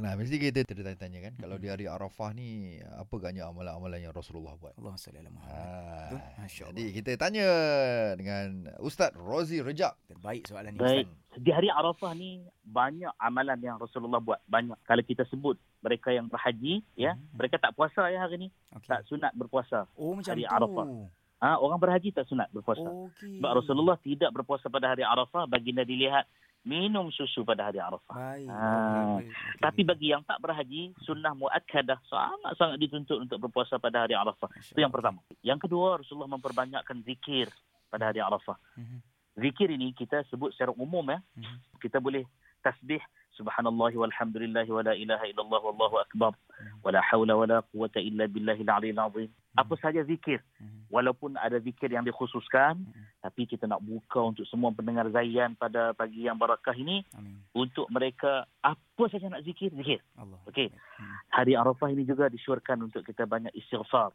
Nah, 0.00 0.16
mesti 0.16 0.36
kita 0.36 0.64
tertanya-tanya 0.64 1.18
kan 1.20 1.34
kalau 1.36 1.56
di 1.56 1.68
hari 1.68 1.84
Arafah 1.84 2.32
ni 2.32 2.48
apa 2.80 3.12
agaknya 3.12 3.46
amalan-amalan 3.46 4.00
yang 4.00 4.10
Rasulullah 4.10 4.56
buat. 4.56 4.72
Allah 4.74 4.96
salli 4.96 5.20
ala 5.20 5.28
Muhammad. 5.28 5.60
Ha, 5.60 6.08
Betul. 6.08 6.20
Masya 6.40 6.64
jadi 6.72 6.84
kita 6.90 7.10
tanya 7.16 7.46
dengan 8.16 8.46
Ustaz 8.80 9.12
Rozi 9.12 9.60
Rejab. 9.60 9.92
Terbaik 10.06 10.48
soalan 10.48 10.72
ni 10.72 10.80
Baik. 10.80 11.04
Ustaz. 11.04 11.38
Di 11.38 11.50
hari 11.52 11.68
Arafah 11.68 12.12
ni 12.12 12.30
banyak 12.60 13.12
amalan 13.16 13.60
yang 13.60 13.76
Rasulullah 13.76 14.18
buat. 14.18 14.40
Banyak. 14.44 14.80
Kalau 14.82 15.02
kita 15.02 15.22
sebut 15.28 15.54
mereka 15.78 16.10
yang 16.10 16.26
berhaji, 16.26 16.82
ya, 16.94 17.14
Mhm. 17.14 17.36
mereka 17.36 17.56
tak 17.56 17.72
puasa 17.72 18.08
ya 18.08 18.18
hari 18.20 18.36
ni. 18.36 18.48
Okey. 18.74 18.88
Tak 18.88 19.06
sunat 19.06 19.32
berpuasa. 19.32 19.84
Oh 19.94 20.16
macam 20.16 20.32
hari 20.32 20.42
tu. 20.42 20.50
Arafah. 20.50 20.86
Ha, 21.40 21.56
orang 21.56 21.78
berhaji 21.78 22.10
tak 22.10 22.24
sunat 22.24 22.48
berpuasa. 22.50 22.84
Okey. 22.84 23.36
Sebab 23.38 23.52
Rasulullah 23.52 23.96
tidak 23.96 24.32
berpuasa 24.32 24.66
pada 24.66 24.90
hari 24.90 25.04
Arafah 25.04 25.44
baginda 25.44 25.84
dilihat 25.84 26.24
minum 26.64 27.08
susu 27.08 27.40
pada 27.40 27.72
hari 27.72 27.80
Arafah. 27.80 28.14
Baik. 28.14 28.48
Ah. 28.52 29.16
baik. 29.16 29.32
Tapi 29.60 29.80
bagi 29.84 30.06
yang 30.12 30.22
tak 30.28 30.38
berhaji, 30.44 30.92
sunnah 31.04 31.32
muakkadah 31.32 31.96
sangat-sangat 32.04 32.76
dituntut 32.76 33.18
untuk 33.24 33.38
berpuasa 33.48 33.80
pada 33.80 34.04
hari 34.04 34.12
Arafah. 34.12 34.48
Masya 34.52 34.72
Itu 34.76 34.80
yang 34.80 34.92
pertama. 34.92 35.24
Yang 35.40 35.68
kedua, 35.68 36.00
Rasulullah 36.00 36.30
memperbanyakkan 36.36 37.00
zikir 37.04 37.48
pada 37.88 38.12
hari 38.12 38.20
Arafah. 38.20 38.56
Mhm. 38.76 38.98
Zikir 39.40 39.68
ini 39.72 39.96
kita 39.96 40.20
sebut 40.28 40.52
secara 40.52 40.74
umum 40.76 41.06
ya. 41.08 41.18
Mhm. 41.38 41.80
Kita 41.80 41.96
boleh 41.96 42.28
tasbih 42.62 43.00
subhanallah 43.40 43.92
walhamdulillah 43.96 44.66
wa 44.68 44.82
la 44.84 44.92
ilaha 44.92 45.24
illallah 45.24 45.60
wallahu 45.64 45.96
akbar 46.04 46.32
wa 46.84 46.90
la 46.92 47.00
hawla 47.00 47.34
wa 47.40 47.46
la 47.48 47.58
quwata 47.72 48.02
illa 48.02 48.28
billahil 48.28 48.68
aliyil 48.68 49.00
azim. 49.00 49.30
Apa 49.56 49.74
saja 49.82 50.04
zikir. 50.06 50.38
Mhm. 50.60 50.92
Walaupun 50.94 51.34
ada 51.34 51.58
zikir 51.58 51.90
yang 51.90 52.06
dikhususkan, 52.06 52.86
tapi 53.18 53.50
kita 53.50 53.66
nak 53.66 53.82
buka 53.82 54.22
untuk 54.22 54.46
semua 54.46 54.70
pendengar 54.70 55.10
Zayan 55.10 55.58
pada 55.58 55.90
pagi 55.96 56.26
yang 56.28 56.38
barakah 56.38 56.76
ini 56.76 57.02
Amin. 57.16 57.42
untuk 57.56 57.90
mereka 57.90 58.46
apa 58.62 59.04
saja 59.10 59.26
nak 59.26 59.42
zikir, 59.42 59.74
zikir. 59.74 59.98
Okey. 60.46 60.70
Hari 61.34 61.58
Arafah 61.58 61.90
ini 61.90 62.06
juga 62.06 62.30
disyorkan 62.30 62.86
untuk 62.86 63.02
kita 63.02 63.26
banyak 63.26 63.50
istighfar. 63.56 64.14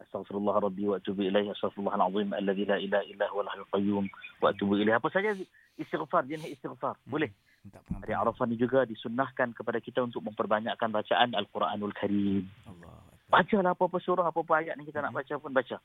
Astaghfirullah 0.00 0.64
Rabbi 0.64 0.84
wa 0.88 0.96
atubu 0.96 1.24
ilaih. 1.28 1.50
Astaghfirullahalazim 1.52 2.32
alladzi 2.32 2.64
la 2.64 2.76
ilaha 2.80 3.04
illa 3.04 3.26
huwal 3.32 3.48
hayyul 3.50 3.68
qayyum 3.72 4.04
wa 4.40 4.46
atubu 4.52 4.80
ilaih. 4.80 4.96
Apa 4.96 5.12
saja 5.12 5.36
istighfar, 5.76 6.24
jenis 6.24 6.56
istighfar. 6.56 6.96
Boleh. 7.04 7.28
Pengampunan. 7.28 7.53
Hari 7.72 8.12
Arafah 8.12 8.44
ini 8.44 8.60
juga 8.60 8.84
disunnahkan 8.84 9.56
kepada 9.56 9.80
kita 9.80 10.04
untuk 10.04 10.20
memperbanyakkan 10.20 10.92
bacaan 10.92 11.32
Al-Quranul 11.32 11.96
Karim. 11.96 12.44
Allah. 12.68 12.92
Bacalah 13.24 13.72
apa-apa 13.72 13.98
surah, 13.98 14.28
apa-apa 14.28 14.60
ayat 14.62 14.76
ni 14.76 14.84
kita 14.84 15.00
nak 15.00 15.16
baca 15.16 15.34
pun 15.40 15.50
baca. 15.50 15.80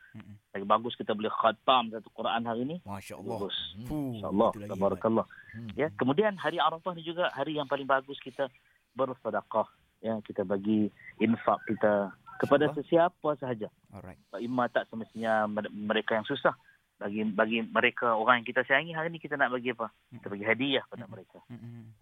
Lagi 0.51 0.65
bagus 0.67 0.93
kita 0.99 1.15
boleh 1.15 1.31
khatam 1.31 1.87
satu 1.89 2.11
Quran 2.11 2.43
hari 2.45 2.61
ini. 2.67 2.77
Masya 2.83 3.15
Allah. 3.15 3.37
Bagus. 3.39 3.57
Fuh, 3.87 4.19
InsyaAllah. 4.19 4.51
Tabarakallah. 4.67 5.25
Hmm. 5.55 5.71
Ya, 5.73 5.87
kemudian 5.95 6.35
hari 6.35 6.59
Arafah 6.59 6.91
ni 6.93 7.01
juga 7.01 7.31
hari 7.31 7.55
yang 7.55 7.65
paling 7.65 7.87
bagus 7.87 8.19
kita 8.19 8.51
bersedekah. 8.93 9.65
Ya, 10.03 10.19
kita 10.21 10.43
bagi 10.43 10.91
infak 11.17 11.63
kita 11.65 12.11
kepada 12.43 12.69
sesiapa 12.75 13.29
sahaja. 13.39 13.71
Alright. 13.91 14.19
Imam 14.39 14.67
tak 14.69 14.87
semestinya 14.91 15.47
mer- 15.47 15.71
mereka 15.71 16.19
yang 16.19 16.27
susah. 16.27 16.53
Bagi 16.99 17.23
bagi 17.31 17.63
mereka 17.63 18.11
orang 18.11 18.43
yang 18.43 18.47
kita 18.47 18.67
sayangi 18.67 18.91
hari 18.91 19.07
ni 19.07 19.17
kita 19.17 19.39
nak 19.39 19.55
bagi 19.55 19.71
apa? 19.71 19.87
Kita 20.11 20.27
bagi 20.27 20.43
hadiah 20.43 20.83
pada 20.85 21.07
mereka. 21.07 21.39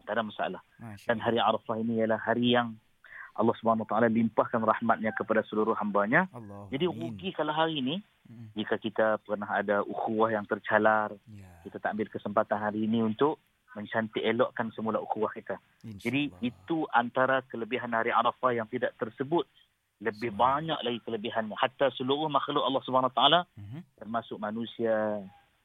Tak 0.01 0.11
ada 0.11 0.23
masalah. 0.25 0.61
Dan 1.05 1.21
hari 1.21 1.37
Arafah 1.37 1.77
ini 1.77 2.01
ialah 2.01 2.17
hari 2.17 2.57
yang 2.57 2.73
Allah 3.37 3.53
Subhanahu 3.61 3.85
Wa 3.85 3.89
Taala 3.93 4.09
limpahkan 4.09 4.57
rahmatnya 4.57 5.13
kepada 5.13 5.45
seluruh 5.45 5.77
hambanya. 5.77 6.25
Allah. 6.33 6.65
Jadi 6.73 6.89
rugi 6.89 7.29
kalau 7.29 7.53
hari 7.53 7.77
ini 7.79 7.95
jika 8.57 8.75
kita 8.75 9.21
pernah 9.21 9.47
ada 9.47 9.85
ukhuwah 9.85 10.33
yang 10.33 10.43
tercalar, 10.43 11.13
Ya. 11.29 11.45
kita 11.61 11.77
tak 11.77 11.93
ambil 11.93 12.09
kesempatan 12.09 12.57
hari 12.57 12.89
ini 12.89 13.05
untuk 13.05 13.37
mencantik 13.77 14.25
elokkan 14.25 14.73
semula 14.73 14.97
ukhuwah 14.97 15.29
kita. 15.29 15.61
Jadi 15.85 16.33
InsyaAllah. 16.33 16.49
itu 16.49 16.77
antara 16.89 17.37
kelebihan 17.45 17.93
hari 17.93 18.09
Arafah 18.09 18.51
yang 18.51 18.65
tidak 18.65 18.97
tersebut. 18.97 19.45
Lebih 19.97 20.29
Subhanallah. 20.29 20.77
banyak 20.77 20.79
lagi 20.83 20.99
kelebihannya. 21.01 21.55
Hatta 21.55 21.89
seluruh 21.91 22.27
makhluk 22.27 22.61
Allah 22.61 22.81
Subhanahu 22.81 23.09
Wa 23.09 23.17
Taala 23.17 23.39
Mhm. 23.53 23.79
termasuk 23.97 24.37
manusia, 24.37 24.93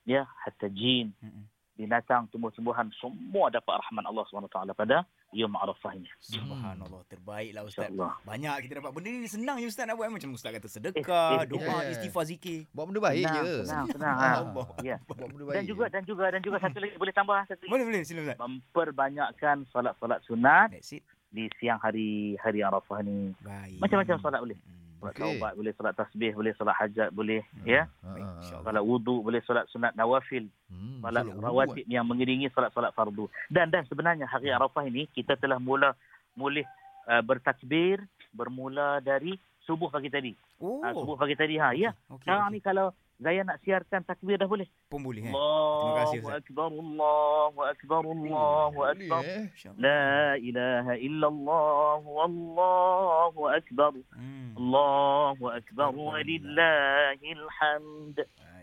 ya, 0.03 0.25
hatta 0.41 0.67
jin, 0.67 1.13
Mhm. 1.21 1.43
binatang, 1.75 2.29
tumbuh-tumbuhan 2.29 2.89
semua 2.97 3.49
dapat 3.49 3.77
rahmat 3.79 4.05
Allah 4.05 4.25
Subhanahu 4.27 4.49
Wa 4.49 4.55
Taala 4.55 4.73
pada 4.73 5.05
Yaum 5.33 5.53
Arafah 5.55 5.93
ini. 5.93 6.09
Subhanallah. 6.19 7.05
Terbaiklah 7.07 7.61
Ustaz. 7.63 7.89
InsyaAllah. 7.89 8.13
Banyak 8.23 8.55
kita 8.63 8.73
dapat 8.79 8.91
benda 8.93 9.09
ni 9.11 9.25
senang 9.27 9.57
je 9.57 9.67
Ustaz 9.67 9.85
nak 9.85 9.97
buat 9.97 10.09
macam 10.09 10.29
Ustaz 10.31 10.49
kata 10.51 10.69
sedekah, 10.71 11.29
Eh, 11.31 11.37
eh, 11.39 11.47
doa, 11.47 11.61
ya, 11.61 11.77
ya. 11.79 11.91
istighfar, 11.91 12.25
zikir. 12.25 12.69
Buat 12.71 12.85
benda 12.89 13.01
baik 13.03 13.25
Senang, 13.27 13.37
je. 13.43 13.55
senang, 13.65 13.87
senang. 13.97 14.17
Allah. 14.17 14.67
Ya. 14.83 14.97
Buat 15.03 15.29
benda 15.29 15.45
baik. 15.47 15.57
Dan 15.57 15.65
juga 15.67 15.85
je. 15.85 15.93
dan 15.93 16.03
juga 16.05 16.25
dan 16.31 16.41
juga 16.41 16.57
satu 16.59 16.77
lagi 16.79 16.95
boleh 16.97 17.13
tambah 17.13 17.37
satu 17.47 17.61
lagi. 17.61 17.69
Boleh 17.69 17.85
boleh 17.85 18.01
sila 18.03 18.21
Ustaz. 18.23 18.39
Memperbanyakkan 18.41 19.57
solat-solat 19.69 20.21
sunat 20.25 20.69
That's 20.73 20.93
it. 20.93 21.05
Di 21.33 21.49
siang 21.57 21.81
hari 21.81 22.37
hari 22.39 22.61
Arafah 22.61 23.01
ni. 23.01 23.33
Baik. 23.41 23.81
Macam-macam 23.81 24.17
solat 24.21 24.41
boleh. 24.45 24.59
Mhm. 24.61 24.81
Solat 25.03 25.15
Okey. 25.19 25.23
taubat 25.27 25.53
boleh, 25.59 25.73
solat 25.75 25.95
tasbih 25.99 26.31
boleh, 26.31 26.53
solat 26.55 26.77
hajat 26.79 27.09
boleh, 27.11 27.41
Hmm. 27.43 27.67
ya. 27.67 27.83
InsyaAllah. 28.07 28.63
Solat 28.63 28.83
wudu 28.87 29.19
boleh, 29.19 29.41
solat 29.43 29.67
sunat 29.67 29.99
nawafil, 29.99 30.47
Hmm, 30.71 31.03
solat 31.03 31.27
rawatib 31.27 31.85
yang 31.91 32.07
mengiringi 32.07 32.47
solat-solat 32.55 32.95
fardu. 32.95 33.27
Dan 33.51 33.73
dan 33.75 33.83
sebenarnya 33.91 34.31
hari 34.31 34.55
Arafah 34.55 34.87
ini 34.87 35.11
kita 35.11 35.35
telah 35.35 35.59
mula 35.59 35.99
boleh 36.33 36.63
uh, 37.11 37.19
bertakbir 37.19 37.99
bermula 38.31 39.03
dari 39.03 39.35
subuh 39.63 39.89
pagi 39.89 40.09
tadi. 40.09 40.33
Oh. 40.59 40.81
Ha, 40.81 40.91
subuh 40.91 41.15
pagi 41.15 41.35
tadi 41.35 41.55
ha, 41.57 41.71
ya. 41.73 41.95
Okey, 42.09 42.23
Sekarang 42.23 42.49
okey. 42.49 42.55
ni 42.55 42.61
kalau 42.61 42.87
Zaya 43.15 43.41
nak 43.41 43.63
siarkan 43.63 44.03
takbir 44.03 44.35
dah 44.35 44.45
boleh. 44.45 44.67
pun 44.89 44.99
boleh 44.99 45.23
eh. 45.23 45.31
Allahu 45.31 45.95
kasih, 45.95 46.19
Ustaz. 46.21 46.43
akbar, 46.43 46.69
Allahu 46.69 47.59
akbar, 47.63 48.03
Allahu 48.03 48.79
akbar. 48.83 49.23
eh. 49.23 49.47
La 49.79 50.03
ilaha 50.37 50.95
illallah 50.99 52.03
wallahu 52.03 53.43
akbar. 53.49 53.95
Hmm. 54.11 54.59
Allahu 54.59 55.45
akbar 55.49 55.91
walillahil 55.93 57.45
hamd. 57.53 58.19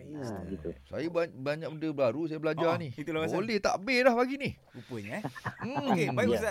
Ha, 0.10 0.42
gitu. 0.50 0.74
Saya 0.86 1.06
ba- 1.08 1.30
banyak 1.30 1.70
benda 1.70 1.90
baru 1.94 2.26
saya 2.26 2.42
belajar 2.42 2.74
Ah, 2.74 2.82
ni. 2.82 2.90
Boleh 3.30 3.62
takbir 3.62 4.02
dah 4.02 4.12
pagi 4.12 4.36
ni. 4.36 4.50
Rupanya 4.74 5.22
eh. 5.22 5.24
Hmm. 5.62 5.88
Okey, 5.88 6.08
baik 6.10 6.26
Ya. 6.26 6.34
Ustaz. 6.34 6.48